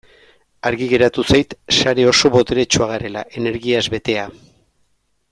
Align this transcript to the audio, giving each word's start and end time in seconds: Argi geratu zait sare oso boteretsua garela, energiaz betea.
Argi 0.69 0.85
geratu 0.93 1.25
zait 1.33 1.51
sare 1.79 2.05
oso 2.13 2.31
boteretsua 2.35 2.87
garela, 2.93 3.23
energiaz 3.43 3.83
betea. 3.97 4.25